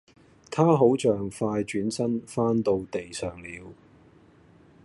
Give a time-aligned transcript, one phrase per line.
[0.49, 3.71] 她好像快轉身翻到地上了